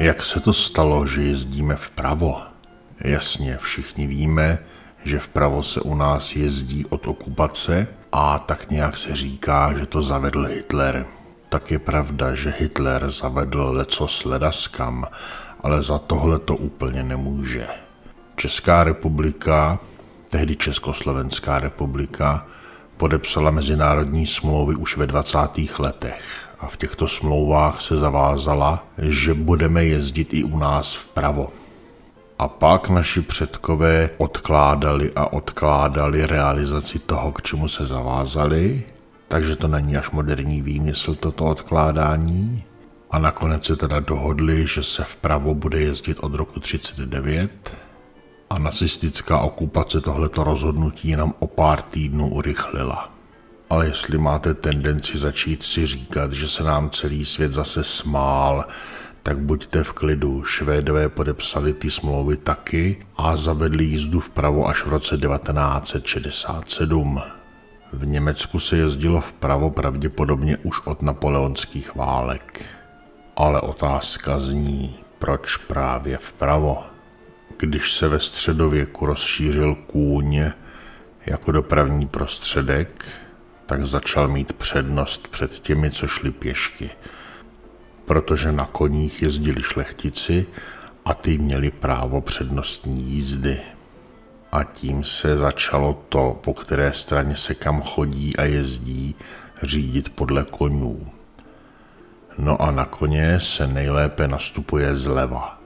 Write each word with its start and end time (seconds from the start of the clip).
Jak 0.00 0.24
se 0.24 0.40
to 0.40 0.52
stalo, 0.52 1.06
že 1.06 1.22
jezdíme 1.22 1.76
vpravo? 1.76 2.42
Jasně, 3.00 3.58
všichni 3.62 4.06
víme, 4.06 4.58
že 5.04 5.18
vpravo 5.18 5.62
se 5.62 5.80
u 5.80 5.94
nás 5.94 6.36
jezdí 6.36 6.86
od 6.86 7.06
okupace 7.06 7.86
a 8.12 8.38
tak 8.38 8.70
nějak 8.70 8.96
se 8.96 9.16
říká, 9.16 9.72
že 9.78 9.86
to 9.86 10.02
zavedl 10.02 10.44
Hitler. 10.44 11.06
Tak 11.48 11.70
je 11.70 11.78
pravda, 11.78 12.34
že 12.34 12.54
Hitler 12.58 13.10
zavedl 13.10 13.68
leco 13.70 14.08
sledaskam, 14.08 15.04
ale 15.60 15.82
za 15.82 15.98
tohle 15.98 16.38
to 16.38 16.56
úplně 16.56 17.02
nemůže. 17.02 17.66
Česká 18.36 18.84
republika, 18.84 19.78
tehdy 20.28 20.56
Československá 20.56 21.58
republika, 21.58 22.46
podepsala 22.96 23.50
mezinárodní 23.50 24.26
smlouvy 24.26 24.74
už 24.74 24.96
ve 24.96 25.06
20. 25.06 25.38
letech 25.78 26.49
a 26.60 26.66
v 26.66 26.76
těchto 26.76 27.08
smlouvách 27.08 27.80
se 27.80 27.96
zavázala, 27.96 28.84
že 28.98 29.34
budeme 29.34 29.84
jezdit 29.84 30.34
i 30.34 30.44
u 30.44 30.58
nás 30.58 30.94
vpravo. 30.94 31.52
A 32.38 32.48
pak 32.48 32.88
naši 32.88 33.22
předkové 33.22 34.10
odkládali 34.18 35.12
a 35.16 35.32
odkládali 35.32 36.26
realizaci 36.26 36.98
toho, 36.98 37.32
k 37.32 37.42
čemu 37.42 37.68
se 37.68 37.86
zavázali, 37.86 38.82
takže 39.28 39.56
to 39.56 39.68
není 39.68 39.96
až 39.96 40.10
moderní 40.10 40.62
výmysl 40.62 41.14
toto 41.14 41.44
odkládání. 41.44 42.64
A 43.10 43.18
nakonec 43.18 43.64
se 43.66 43.76
teda 43.76 44.00
dohodli, 44.00 44.66
že 44.66 44.82
se 44.82 45.04
vpravo 45.04 45.54
bude 45.54 45.80
jezdit 45.80 46.18
od 46.20 46.34
roku 46.34 46.60
39 46.60 47.76
a 48.50 48.58
nacistická 48.58 49.38
okupace 49.40 50.00
tohleto 50.00 50.44
rozhodnutí 50.44 51.08
jenom 51.08 51.34
o 51.38 51.46
pár 51.46 51.82
týdnů 51.82 52.28
urychlila. 52.28 53.19
Ale 53.70 53.86
jestli 53.86 54.18
máte 54.18 54.54
tendenci 54.54 55.18
začít 55.18 55.62
si 55.62 55.86
říkat, 55.86 56.32
že 56.32 56.48
se 56.48 56.64
nám 56.64 56.90
celý 56.90 57.24
svět 57.24 57.52
zase 57.52 57.84
smál, 57.84 58.64
tak 59.22 59.38
buďte 59.38 59.84
v 59.84 59.92
klidu. 59.92 60.44
Švédové 60.44 61.08
podepsali 61.08 61.72
ty 61.72 61.90
smlouvy 61.90 62.36
taky 62.36 63.06
a 63.16 63.36
zavedli 63.36 63.84
jízdu 63.84 64.20
vpravo 64.20 64.68
až 64.68 64.84
v 64.84 64.88
roce 64.88 65.18
1967. 65.18 67.20
V 67.92 68.06
Německu 68.06 68.60
se 68.60 68.76
jezdilo 68.76 69.20
vpravo 69.20 69.70
pravděpodobně 69.70 70.56
už 70.56 70.80
od 70.84 71.02
napoleonských 71.02 71.94
válek. 71.94 72.66
Ale 73.36 73.60
otázka 73.60 74.38
zní, 74.38 74.98
proč 75.18 75.56
právě 75.56 76.18
vpravo? 76.18 76.84
Když 77.58 77.92
se 77.92 78.08
ve 78.08 78.20
středověku 78.20 79.06
rozšířil 79.06 79.74
kůň 79.74 80.42
jako 81.26 81.52
dopravní 81.52 82.06
prostředek, 82.06 83.06
tak 83.70 83.86
začal 83.86 84.28
mít 84.28 84.52
přednost 84.52 85.28
před 85.28 85.58
těmi, 85.58 85.90
co 85.90 86.08
šli 86.08 86.30
pěšky– 86.30 86.90
protože 88.10 88.52
na 88.52 88.66
koních 88.66 89.22
jezdili 89.22 89.62
šlechtici 89.62 90.46
a 91.04 91.14
ty 91.14 91.38
měli 91.38 91.70
právo 91.70 92.20
přednostní 92.20 93.02
jízdy. 93.02 93.60
A 94.52 94.64
tím 94.64 95.04
se 95.04 95.36
začalo 95.36 96.02
to, 96.08 96.40
po 96.44 96.54
které 96.54 96.92
straně 96.92 97.36
se 97.36 97.54
kam 97.54 97.82
chodí 97.82 98.36
a 98.36 98.44
jezdí, 98.44 99.14
řídit 99.62 100.08
podle 100.08 100.44
konňů. 100.44 101.06
No 102.38 102.62
a 102.62 102.70
na 102.70 102.84
koně 102.84 103.40
se 103.40 103.66
nejlépe 103.66 104.28
nastupuje 104.28 104.96
zleva. 104.96 105.60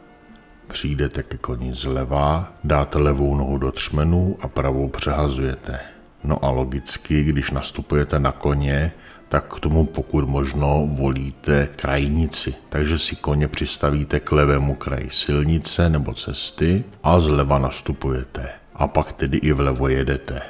Přijdete 0.69 1.23
ke 1.23 1.37
koni 1.37 1.75
zleva, 1.75 2.53
dáte 2.65 2.99
levou 2.99 3.37
nohu 3.37 3.59
do 3.59 3.73
třmenu 3.73 4.37
a 4.41 4.49
pravou 4.49 4.89
přehazujete. 4.89 5.94
No 6.25 6.45
a 6.45 6.51
logicky, 6.51 7.23
když 7.23 7.51
nastupujete 7.51 8.19
na 8.19 8.33
koně, 8.33 8.93
tak 9.29 9.55
k 9.55 9.61
tomu 9.61 9.87
pokud 9.87 10.29
možno 10.29 10.89
volíte 10.93 11.69
krajnici. 11.77 12.55
Takže 12.69 12.99
si 12.99 13.17
koně 13.17 13.49
přistavíte 13.49 14.21
k 14.21 14.33
levému 14.33 14.75
kraji 14.75 15.11
silnice 15.11 15.89
nebo 15.89 16.15
cesty 16.15 16.85
a 17.03 17.21
zleva 17.21 17.59
nastupujete. 17.59 18.49
A 18.75 18.87
pak 18.87 19.13
tedy 19.13 19.39
i 19.39 19.53
vlevo 19.53 19.89
jedete. 19.89 20.41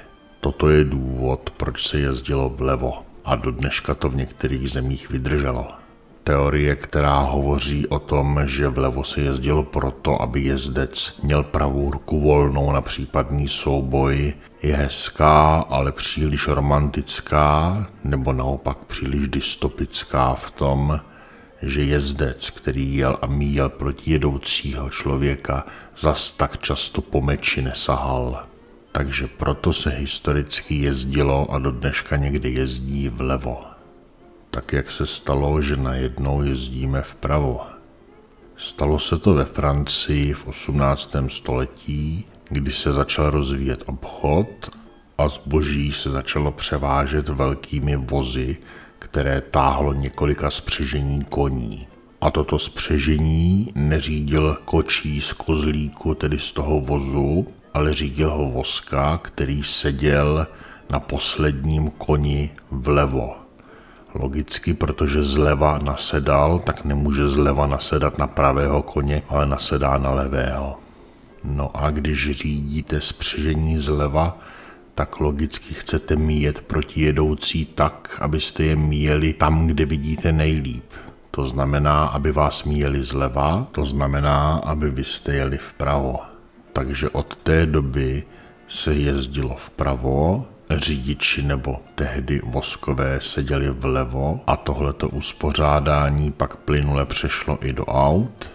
Toto 0.40 0.68
je 0.68 0.84
důvod, 0.84 1.50
proč 1.56 1.88
se 1.88 1.98
jezdilo 1.98 2.48
vlevo. 2.48 3.02
A 3.24 3.36
do 3.36 3.50
dneška 3.50 3.94
to 3.94 4.08
v 4.08 4.16
některých 4.16 4.70
zemích 4.70 5.10
vydrželo. 5.10 5.83
Teorie, 6.24 6.76
která 6.76 7.18
hovoří 7.18 7.86
o 7.86 7.98
tom, 7.98 8.40
že 8.44 8.68
vlevo 8.68 9.04
se 9.04 9.20
jezdilo 9.20 9.62
proto, 9.62 10.22
aby 10.22 10.40
jezdec 10.40 11.20
měl 11.22 11.42
pravou 11.42 11.90
ruku 11.90 12.20
volnou 12.20 12.72
na 12.72 12.80
případný 12.80 13.48
souboj, 13.48 14.32
je 14.62 14.76
hezká, 14.76 15.56
ale 15.56 15.92
příliš 15.92 16.48
romantická, 16.48 17.86
nebo 18.04 18.32
naopak 18.32 18.78
příliš 18.78 19.28
dystopická 19.28 20.34
v 20.34 20.50
tom, 20.50 21.00
že 21.62 21.82
jezdec, 21.82 22.50
který 22.50 22.96
jel 22.96 23.18
a 23.22 23.26
míjel 23.26 23.68
proti 23.68 24.10
jedoucího 24.10 24.90
člověka, 24.90 25.66
zas 25.98 26.30
tak 26.30 26.58
často 26.58 27.00
po 27.00 27.20
meči 27.20 27.62
nesahal. 27.62 28.44
Takže 28.92 29.26
proto 29.26 29.72
se 29.72 29.90
historicky 29.90 30.74
jezdilo 30.74 31.50
a 31.50 31.58
do 31.58 31.70
dneška 31.70 32.16
někdy 32.16 32.50
jezdí 32.50 33.08
vlevo. 33.08 33.73
Tak 34.54 34.72
jak 34.72 34.90
se 34.90 35.06
stalo, 35.06 35.62
že 35.62 35.76
najednou 35.76 36.42
jezdíme 36.42 37.02
vpravo. 37.02 37.60
Stalo 38.56 38.98
se 38.98 39.18
to 39.18 39.34
ve 39.34 39.44
Francii 39.44 40.32
v 40.32 40.46
18. 40.46 41.16
století, 41.28 42.24
kdy 42.48 42.72
se 42.72 42.92
začal 42.92 43.30
rozvíjet 43.30 43.82
obchod 43.86 44.70
a 45.18 45.28
zboží 45.28 45.92
se 45.92 46.10
začalo 46.10 46.52
převážet 46.52 47.28
velkými 47.28 47.96
vozy, 47.96 48.56
které 48.98 49.40
táhlo 49.40 49.92
několika 49.92 50.50
spřežení 50.50 51.24
koní. 51.24 51.86
A 52.20 52.30
toto 52.30 52.58
spřežení 52.58 53.72
neřídil 53.74 54.58
kočí 54.64 55.20
z 55.20 55.32
kozlíku, 55.32 56.14
tedy 56.14 56.38
z 56.38 56.52
toho 56.52 56.80
vozu, 56.80 57.46
ale 57.72 57.92
řídil 57.92 58.30
ho 58.30 58.50
voska, 58.50 59.18
který 59.18 59.62
seděl 59.62 60.46
na 60.90 61.00
posledním 61.00 61.90
koni 61.90 62.50
vlevo. 62.70 63.43
Logicky, 64.14 64.74
protože 64.74 65.24
zleva 65.24 65.78
nasedal, 65.78 66.58
tak 66.58 66.84
nemůže 66.84 67.28
zleva 67.28 67.66
nasedat 67.66 68.18
na 68.18 68.26
pravého 68.26 68.82
koně, 68.82 69.22
ale 69.28 69.46
nasedá 69.46 69.98
na 69.98 70.10
levého. 70.10 70.78
No 71.44 71.70
a 71.76 71.90
když 71.90 72.30
řídíte 72.30 73.00
spřežení 73.00 73.78
zleva, 73.78 74.38
tak 74.94 75.20
logicky 75.20 75.74
chcete 75.74 76.16
míjet 76.16 76.60
proti 76.60 77.00
jedoucí 77.00 77.66
tak, 77.66 78.18
abyste 78.20 78.62
je 78.62 78.76
míjeli 78.76 79.32
tam, 79.32 79.66
kde 79.66 79.84
vidíte 79.84 80.32
nejlíp. 80.32 80.84
To 81.30 81.46
znamená, 81.46 82.04
aby 82.04 82.32
vás 82.32 82.64
míjeli 82.64 83.04
zleva, 83.04 83.66
to 83.72 83.84
znamená, 83.84 84.54
aby 84.64 84.90
vy 84.90 85.04
jste 85.04 85.34
jeli 85.34 85.58
vpravo. 85.58 86.18
Takže 86.72 87.08
od 87.08 87.36
té 87.36 87.66
doby 87.66 88.22
se 88.68 88.94
jezdilo 88.94 89.56
vpravo, 89.56 90.46
řidiči 90.70 91.42
nebo 91.42 91.80
tehdy 91.94 92.40
voskové 92.44 93.18
seděli 93.20 93.70
vlevo 93.70 94.40
a 94.46 94.56
tohleto 94.56 95.08
uspořádání 95.08 96.32
pak 96.32 96.56
plynule 96.56 97.06
přešlo 97.06 97.58
i 97.60 97.72
do 97.72 97.84
aut 97.84 98.50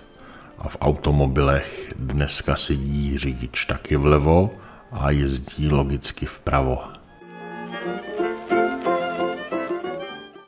a 0.58 0.70
v 0.70 0.78
automobilech 0.82 1.94
dneska 1.96 2.56
sedí 2.56 3.18
řidič 3.18 3.66
taky 3.66 3.96
vlevo 3.96 4.52
a 4.92 5.12
jezdí 5.12 5.70
logicky 5.70 6.26
vpravo. 6.26 6.99